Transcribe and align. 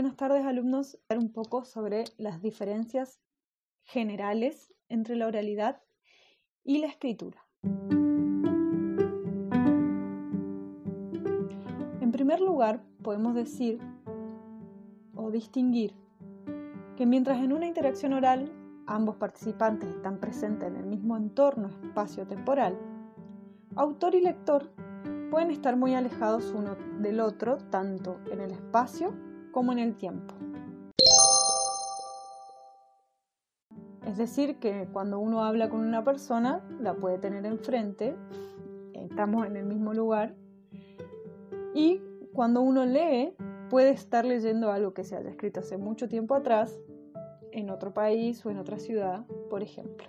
Buenas 0.00 0.16
tardes 0.16 0.46
alumnos. 0.46 0.98
Hablar 1.10 1.22
un 1.26 1.30
poco 1.30 1.66
sobre 1.66 2.04
las 2.16 2.40
diferencias 2.40 3.20
generales 3.82 4.72
entre 4.88 5.14
la 5.14 5.26
oralidad 5.26 5.82
y 6.64 6.78
la 6.78 6.86
escritura. 6.86 7.46
En 12.00 12.12
primer 12.12 12.40
lugar, 12.40 12.82
podemos 13.02 13.34
decir 13.34 13.78
o 15.14 15.30
distinguir 15.30 15.94
que 16.96 17.04
mientras 17.04 17.44
en 17.44 17.52
una 17.52 17.66
interacción 17.66 18.14
oral 18.14 18.50
ambos 18.86 19.16
participantes 19.16 19.90
están 19.90 20.18
presentes 20.18 20.66
en 20.66 20.76
el 20.76 20.86
mismo 20.86 21.14
entorno 21.18 21.68
espacio-temporal, 21.84 22.74
autor 23.76 24.14
y 24.14 24.22
lector 24.22 24.72
pueden 25.30 25.50
estar 25.50 25.76
muy 25.76 25.94
alejados 25.94 26.54
uno 26.56 26.74
del 27.02 27.20
otro 27.20 27.58
tanto 27.70 28.18
en 28.32 28.40
el 28.40 28.52
espacio 28.52 29.28
como 29.52 29.72
en 29.72 29.78
el 29.78 29.94
tiempo. 29.96 30.34
Es 34.06 34.16
decir, 34.16 34.58
que 34.58 34.88
cuando 34.92 35.18
uno 35.18 35.44
habla 35.44 35.68
con 35.68 35.80
una 35.80 36.04
persona, 36.04 36.64
la 36.80 36.94
puede 36.94 37.18
tener 37.18 37.46
enfrente, 37.46 38.16
estamos 38.92 39.46
en 39.46 39.56
el 39.56 39.64
mismo 39.64 39.94
lugar, 39.94 40.34
y 41.74 42.00
cuando 42.32 42.60
uno 42.60 42.84
lee, 42.84 43.34
puede 43.68 43.90
estar 43.90 44.24
leyendo 44.24 44.72
algo 44.72 44.94
que 44.94 45.04
se 45.04 45.16
haya 45.16 45.30
escrito 45.30 45.60
hace 45.60 45.78
mucho 45.78 46.08
tiempo 46.08 46.34
atrás, 46.34 46.80
en 47.52 47.70
otro 47.70 47.92
país 47.92 48.44
o 48.44 48.50
en 48.50 48.58
otra 48.58 48.78
ciudad, 48.78 49.26
por 49.48 49.62
ejemplo. 49.62 50.06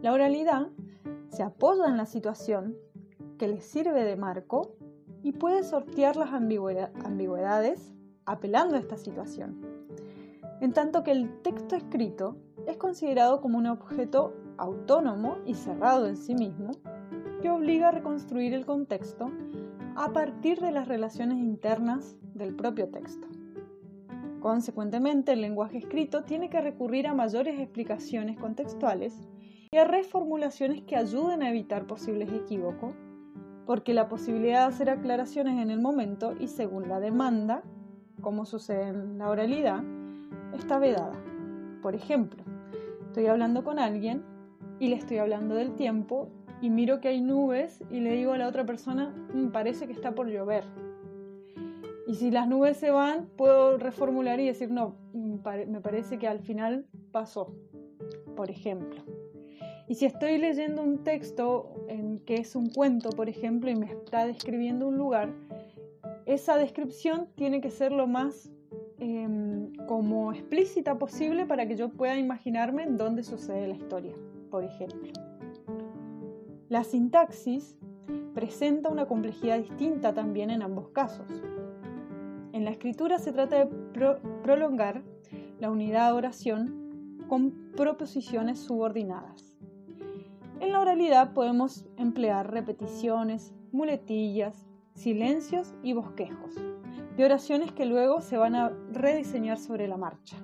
La 0.00 0.12
oralidad 0.12 0.68
se 1.28 1.42
apoya 1.42 1.86
en 1.86 1.96
la 1.96 2.06
situación 2.06 2.76
que 3.38 3.48
le 3.48 3.60
sirve 3.60 4.04
de 4.04 4.16
marco 4.16 4.76
y 5.22 5.32
puede 5.32 5.62
sortear 5.62 6.16
las 6.16 6.32
ambigüedades 6.32 7.94
apelando 8.24 8.76
a 8.76 8.78
esta 8.78 8.96
situación. 8.96 9.60
En 10.60 10.72
tanto 10.72 11.04
que 11.04 11.12
el 11.12 11.40
texto 11.42 11.76
escrito 11.76 12.36
es 12.66 12.76
considerado 12.76 13.40
como 13.40 13.58
un 13.58 13.66
objeto 13.66 14.34
autónomo 14.56 15.38
y 15.46 15.54
cerrado 15.54 16.08
en 16.08 16.16
sí 16.16 16.34
mismo 16.34 16.72
que 17.40 17.50
obliga 17.50 17.88
a 17.88 17.92
reconstruir 17.92 18.52
el 18.54 18.66
contexto 18.66 19.30
a 19.96 20.12
partir 20.12 20.60
de 20.60 20.72
las 20.72 20.88
relaciones 20.88 21.38
internas 21.38 22.16
del 22.34 22.54
propio 22.54 22.88
texto. 22.88 23.28
Consecuentemente, 24.40 25.32
el 25.32 25.40
lenguaje 25.40 25.78
escrito 25.78 26.22
tiene 26.22 26.50
que 26.50 26.60
recurrir 26.60 27.06
a 27.06 27.14
mayores 27.14 27.58
explicaciones 27.58 28.38
contextuales 28.38 29.14
y 29.70 29.76
a 29.76 29.84
reformulaciones 29.84 30.82
que 30.82 30.96
ayuden 30.96 31.42
a 31.42 31.50
evitar 31.50 31.86
posibles 31.86 32.32
equívocos 32.32 32.94
porque 33.68 33.92
la 33.92 34.08
posibilidad 34.08 34.60
de 34.60 34.74
hacer 34.74 34.88
aclaraciones 34.88 35.60
en 35.60 35.68
el 35.68 35.78
momento 35.78 36.32
y 36.40 36.48
según 36.48 36.88
la 36.88 37.00
demanda, 37.00 37.62
como 38.22 38.46
sucede 38.46 38.88
en 38.88 39.18
la 39.18 39.28
oralidad, 39.28 39.84
está 40.54 40.78
vedada. 40.78 41.12
Por 41.82 41.94
ejemplo, 41.94 42.42
estoy 43.08 43.26
hablando 43.26 43.64
con 43.64 43.78
alguien 43.78 44.24
y 44.80 44.88
le 44.88 44.96
estoy 44.96 45.18
hablando 45.18 45.54
del 45.54 45.74
tiempo 45.74 46.30
y 46.62 46.70
miro 46.70 47.02
que 47.02 47.08
hay 47.08 47.20
nubes 47.20 47.84
y 47.90 48.00
le 48.00 48.12
digo 48.12 48.32
a 48.32 48.38
la 48.38 48.48
otra 48.48 48.64
persona, 48.64 49.14
mm, 49.34 49.48
parece 49.48 49.86
que 49.86 49.92
está 49.92 50.14
por 50.14 50.28
llover. 50.28 50.64
Y 52.06 52.14
si 52.14 52.30
las 52.30 52.48
nubes 52.48 52.78
se 52.78 52.90
van, 52.90 53.28
puedo 53.36 53.76
reformular 53.76 54.40
y 54.40 54.46
decir, 54.46 54.70
no, 54.70 54.94
mm, 55.12 55.46
me 55.68 55.80
parece 55.82 56.18
que 56.18 56.26
al 56.26 56.40
final 56.40 56.86
pasó, 57.12 57.52
por 58.34 58.50
ejemplo. 58.50 59.02
Y 59.88 59.94
si 59.94 60.04
estoy 60.04 60.36
leyendo 60.36 60.82
un 60.82 60.98
texto 61.02 61.86
en 61.88 62.18
que 62.20 62.34
es 62.34 62.54
un 62.54 62.68
cuento, 62.68 63.08
por 63.10 63.28
ejemplo, 63.30 63.70
y 63.70 63.74
me 63.74 63.86
está 63.86 64.26
describiendo 64.26 64.86
un 64.86 64.98
lugar, 64.98 65.32
esa 66.26 66.58
descripción 66.58 67.26
tiene 67.36 67.62
que 67.62 67.70
ser 67.70 67.92
lo 67.92 68.06
más 68.06 68.50
em, 68.98 69.72
como 69.86 70.32
explícita 70.32 70.98
posible 70.98 71.46
para 71.46 71.66
que 71.66 71.76
yo 71.76 71.88
pueda 71.88 72.18
imaginarme 72.18 72.86
dónde 72.86 73.22
sucede 73.22 73.66
la 73.66 73.74
historia, 73.76 74.12
por 74.50 74.62
ejemplo. 74.62 75.10
La 76.68 76.84
sintaxis 76.84 77.78
presenta 78.34 78.90
una 78.90 79.06
complejidad 79.06 79.58
distinta 79.58 80.12
también 80.12 80.50
en 80.50 80.60
ambos 80.60 80.90
casos. 80.90 81.42
En 82.52 82.66
la 82.66 82.70
escritura 82.72 83.18
se 83.18 83.32
trata 83.32 83.64
de 83.64 83.66
prolongar 84.42 85.02
la 85.58 85.70
unidad 85.70 86.10
de 86.10 86.16
oración 86.18 87.24
con 87.26 87.72
proposiciones 87.74 88.58
subordinadas. 88.58 89.58
En 90.60 90.72
la 90.72 90.80
oralidad 90.80 91.34
podemos 91.34 91.86
emplear 91.96 92.50
repeticiones, 92.50 93.54
muletillas, 93.70 94.66
silencios 94.94 95.74
y 95.84 95.92
bosquejos, 95.92 96.56
de 97.16 97.24
oraciones 97.24 97.70
que 97.70 97.86
luego 97.86 98.20
se 98.20 98.36
van 98.36 98.56
a 98.56 98.72
rediseñar 98.90 99.58
sobre 99.58 99.86
la 99.86 99.96
marcha. 99.96 100.36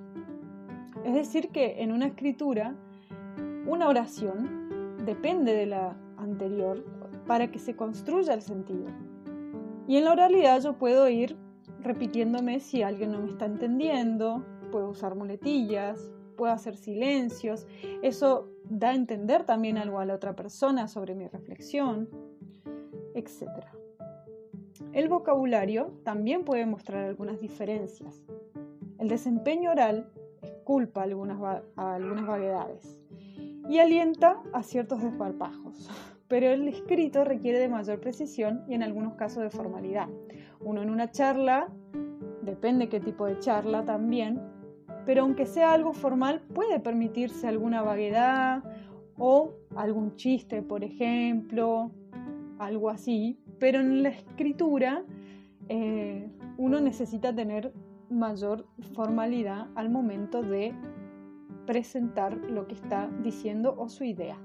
Es 1.03 1.13
decir, 1.13 1.49
que 1.49 1.83
en 1.83 1.91
una 1.91 2.07
escritura, 2.07 2.75
una 3.67 3.89
oración 3.89 4.95
depende 5.05 5.53
de 5.53 5.65
la 5.65 5.97
anterior 6.17 6.85
para 7.27 7.51
que 7.51 7.59
se 7.59 7.75
construya 7.75 8.33
el 8.33 8.41
sentido. 8.41 8.87
Y 9.85 9.97
en 9.97 10.05
la 10.05 10.13
oralidad 10.13 10.61
yo 10.61 10.77
puedo 10.77 11.09
ir 11.09 11.35
repitiéndome 11.81 12.61
si 12.61 12.83
alguien 12.83 13.11
no 13.11 13.19
me 13.19 13.29
está 13.29 13.45
entendiendo, 13.45 14.45
puedo 14.71 14.89
usar 14.89 15.15
muletillas, 15.15 16.09
puedo 16.35 16.53
hacer 16.53 16.75
silencios. 16.77 17.67
Eso 18.01 18.49
da 18.69 18.89
a 18.89 18.95
entender 18.95 19.45
también 19.45 19.77
algo 19.77 19.99
a 19.99 20.05
la 20.05 20.15
otra 20.15 20.35
persona 20.35 20.87
sobre 20.87 21.15
mi 21.15 21.27
reflexión, 21.27 22.09
etc. 23.13 23.49
El 24.93 25.09
vocabulario 25.09 25.91
también 26.03 26.43
puede 26.43 26.65
mostrar 26.65 27.05
algunas 27.05 27.39
diferencias. 27.39 28.23
El 28.97 29.07
desempeño 29.07 29.71
oral 29.71 30.09
culpa 30.63 31.03
algunas, 31.03 31.39
a 31.75 31.95
algunas 31.95 32.25
vaguedades 32.25 32.99
y 33.69 33.79
alienta 33.79 34.41
a 34.53 34.63
ciertos 34.63 35.01
desparpajos, 35.01 35.89
pero 36.27 36.49
el 36.49 36.67
escrito 36.67 37.23
requiere 37.23 37.59
de 37.59 37.69
mayor 37.69 37.99
precisión 37.99 38.63
y 38.67 38.73
en 38.73 38.83
algunos 38.83 39.15
casos 39.15 39.43
de 39.43 39.49
formalidad. 39.49 40.09
Uno 40.59 40.81
en 40.81 40.89
una 40.89 41.11
charla, 41.11 41.67
depende 42.41 42.89
qué 42.89 42.99
tipo 42.99 43.25
de 43.25 43.39
charla 43.39 43.85
también, 43.85 44.41
pero 45.05 45.21
aunque 45.21 45.45
sea 45.45 45.73
algo 45.73 45.93
formal, 45.93 46.41
puede 46.53 46.79
permitirse 46.79 47.47
alguna 47.47 47.81
vaguedad 47.81 48.63
o 49.17 49.53
algún 49.75 50.15
chiste, 50.15 50.61
por 50.61 50.83
ejemplo, 50.83 51.91
algo 52.59 52.89
así, 52.89 53.39
pero 53.59 53.79
en 53.79 54.03
la 54.03 54.09
escritura 54.09 55.03
eh, 55.69 56.29
uno 56.57 56.79
necesita 56.79 57.33
tener 57.33 57.73
mayor 58.09 58.67
formalidad 58.93 59.67
al 59.75 59.89
momento 59.89 60.41
de 60.41 60.73
presentar 61.65 62.35
lo 62.37 62.67
que 62.67 62.75
está 62.75 63.09
diciendo 63.23 63.75
o 63.77 63.89
su 63.89 64.03
idea. 64.03 64.37